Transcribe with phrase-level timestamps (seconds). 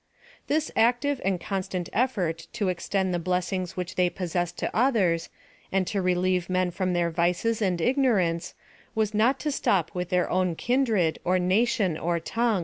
[0.47, 5.29] This active and constant effort to extend the blessings which they possessed to others,
[5.71, 8.55] and to re lieve men from their vices and ignorance,
[8.95, 12.59] was not to stop with their own kindred, or nation, or tongue.